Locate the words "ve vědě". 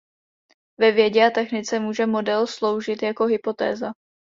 0.77-1.27